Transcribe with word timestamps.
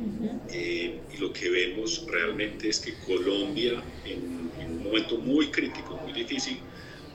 -huh. 0.00 0.40
eh, 0.48 1.00
y 1.12 1.16
lo 1.18 1.32
que 1.32 1.48
vemos 1.48 2.04
realmente 2.06 2.68
es 2.68 2.80
que 2.80 2.94
Colombia, 3.06 3.82
en, 4.04 4.50
en, 4.58 4.70
un 4.72 4.82
momento 4.82 5.18
muy 5.18 5.50
crítico, 5.50 5.96
muy 5.98 6.12
difícil, 6.12 6.58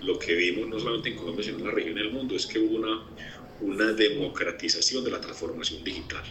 lo 0.01 0.19
que 0.19 0.35
vimos 0.35 0.67
no 0.67 0.79
solamente 0.79 1.09
en 1.09 1.15
Colombia, 1.15 1.43
sino 1.43 1.57
en 1.59 1.65
la 1.65 1.71
región 1.71 1.95
del 1.95 2.11
mundo, 2.11 2.35
es 2.35 2.45
que 2.45 2.59
hubo 2.59 2.75
una, 2.77 3.03
una 3.61 3.93
democratización 3.93 5.03
de 5.03 5.11
la 5.11 5.21
transformación 5.21 5.83
digital. 5.83 6.23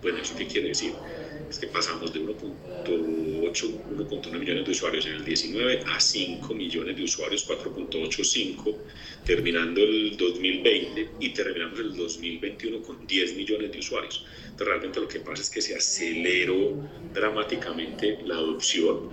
Bueno, 0.00 0.18
¿eso 0.20 0.34
qué 0.36 0.46
quiere 0.46 0.68
decir? 0.68 1.02
Es 1.48 1.58
que 1.58 1.68
pasamos 1.68 2.12
de 2.12 2.20
1.8, 2.20 3.82
1.1 3.86 4.38
millones 4.38 4.64
de 4.64 4.70
usuarios 4.72 5.06
en 5.06 5.14
el 5.14 5.24
19 5.24 5.82
a 5.86 6.00
5 6.00 6.54
millones 6.54 6.96
de 6.96 7.04
usuarios, 7.04 7.44
4.85, 7.44 8.84
terminando 9.22 9.82
el 9.82 10.16
2020 10.16 11.16
y 11.20 11.32
terminamos 11.32 11.78
el 11.80 11.94
2021 11.94 12.82
con 12.82 13.06
10 13.06 13.34
millones 13.36 13.70
de 13.72 13.78
usuarios. 13.78 14.24
Entonces, 14.50 14.66
realmente 14.68 15.00
lo 15.00 15.08
que 15.08 15.20
pasa 15.20 15.42
es 15.42 15.50
que 15.50 15.62
se 15.62 15.74
aceleró 15.76 16.80
dramáticamente 17.12 18.18
la 18.22 18.36
adopción, 18.36 19.08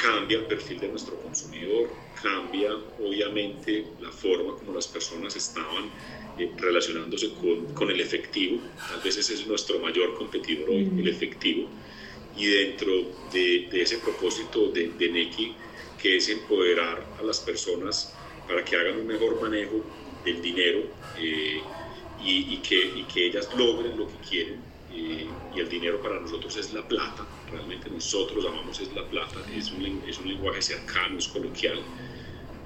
cambia 0.00 0.38
el 0.38 0.44
perfil 0.44 0.80
de 0.80 0.88
nuestro 0.88 1.16
consumidor, 1.20 1.90
cambia 2.22 2.72
obviamente 2.98 3.84
la 4.00 4.10
forma 4.10 4.54
como 4.56 4.72
las 4.72 4.86
personas 4.86 5.36
estaban 5.36 5.90
eh, 6.38 6.50
relacionándose 6.56 7.30
con, 7.34 7.66
con, 7.74 7.90
el 7.90 8.00
efectivo. 8.00 8.60
Tal 8.88 9.00
vez 9.02 9.16
ese 9.16 9.34
es 9.34 9.46
nuestro 9.46 9.78
mayor 9.78 10.14
competidor 10.16 10.70
hoy, 10.70 10.90
el 10.98 11.08
efectivo. 11.08 11.68
Y 12.36 12.46
dentro 12.46 12.92
de, 13.32 13.68
de 13.70 13.82
ese 13.82 13.98
propósito 13.98 14.68
de, 14.68 14.88
de 14.90 15.08
Neki, 15.08 15.54
que 16.00 16.16
es 16.16 16.28
empoderar 16.28 17.04
a 17.18 17.22
las 17.22 17.40
personas 17.40 18.14
para 18.46 18.64
que 18.64 18.76
hagan 18.76 19.00
un 19.00 19.06
mejor 19.06 19.40
manejo 19.40 19.84
del 20.24 20.40
dinero 20.40 20.80
eh, 21.18 21.60
y, 22.24 22.54
y, 22.54 22.56
que, 22.58 22.76
y, 22.76 23.02
que, 23.12 23.26
ellas 23.26 23.48
logren 23.56 23.96
lo 23.96 24.06
que 24.06 24.28
quieren. 24.28 24.60
Eh, 24.90 25.28
y 25.54 25.60
el 25.60 25.68
dinero 25.68 26.00
para 26.00 26.18
nosotros 26.20 26.56
es 26.56 26.72
la 26.72 26.86
plata, 26.86 27.26
realmente 27.50 27.90
nosotros 27.90 28.42
llamamos 28.42 28.80
es 28.80 28.92
la 28.94 29.06
plata, 29.06 29.40
es 29.54 29.70
un, 29.72 30.02
es 30.06 30.18
un 30.18 30.28
lenguaje 30.28 30.62
cercano, 30.62 31.18
es 31.18 31.28
coloquial, 31.28 31.78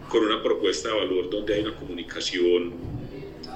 con 0.08 0.24
una 0.24 0.42
propuesta 0.42 0.88
de 0.88 0.94
valor 0.94 1.30
donde 1.30 1.54
hay 1.54 1.62
una 1.62 1.76
comunicación 1.76 2.74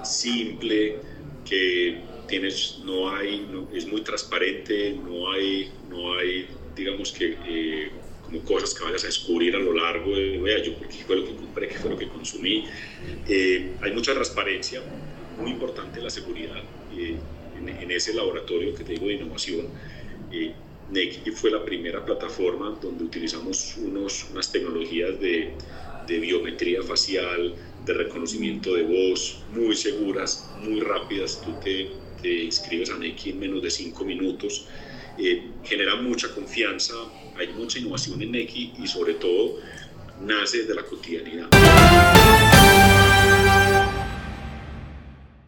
simple, 0.03 1.00
que 1.45 2.03
tienes, 2.27 2.81
no 2.84 3.08
hay, 3.14 3.47
no, 3.50 3.69
es 3.73 3.86
muy 3.86 4.03
transparente, 4.03 4.98
no 5.03 5.30
hay, 5.30 5.70
no 5.89 6.14
hay 6.14 6.48
digamos 6.75 7.12
que, 7.12 7.39
eh, 7.45 7.92
como 8.20 8.45
cosas 8.45 8.75
que 8.75 8.84
vayas 8.84 9.05
a 9.05 9.06
descubrir 9.06 9.56
a 9.56 9.58
lo 9.58 9.73
largo 9.73 10.14
de, 10.14 10.39
vea, 10.39 10.62
yo 10.62 10.78
qué 10.78 11.05
fue 11.05 11.17
lo 11.17 11.25
que 11.25 11.36
compré, 11.36 11.69
qué 11.69 11.78
fue 11.78 11.91
lo 11.91 11.97
que 11.97 12.08
consumí. 12.08 12.64
Eh, 13.25 13.77
hay 13.80 13.92
mucha 13.92 14.12
transparencia, 14.12 14.83
muy 15.39 15.51
importante 15.51 16.01
la 16.01 16.11
seguridad. 16.11 16.62
Eh, 16.97 17.17
en, 17.59 17.69
en, 17.69 17.91
ese 17.91 18.12
laboratorio 18.15 18.75
que 18.75 18.84
te 18.84 18.92
digo 18.92 19.06
de 19.06 19.15
innovación, 19.15 19.67
eh, 20.33 20.53
fue 21.34 21.51
la 21.51 21.65
primera 21.65 22.05
plataforma 22.05 22.77
donde 22.81 23.05
utilizamos 23.05 23.77
unos, 23.79 24.27
unas 24.31 24.51
tecnologías 24.53 25.19
de, 25.20 25.53
de 26.07 26.19
biometría 26.19 26.83
facial, 26.83 27.55
de 27.84 27.95
reconocimiento 27.95 28.75
de 28.75 28.83
voz, 28.83 29.42
muy 29.53 29.75
seguras, 29.75 30.48
muy 30.62 30.81
rápidas. 30.81 31.42
Tú 31.45 31.53
te, 31.62 31.91
te 32.23 32.45
inscribes 32.45 32.91
a 32.91 32.98
Neki 32.98 33.31
en 33.31 33.41
menos 33.41 33.62
de 33.62 33.70
cinco 33.70 34.05
minutos. 34.05 34.67
Eh, 35.19 35.51
genera 35.64 35.97
mucha 35.97 36.33
confianza, 36.34 36.95
hay 37.37 37.48
mucha 37.48 37.79
innovación 37.79 38.20
en 38.23 38.33
Neki 38.33 38.75
y 38.83 38.87
sobre 38.87 39.14
todo 39.14 39.57
nace 40.20 40.64
de 40.64 40.75
la 40.75 40.83
cotidianidad. 40.83 41.48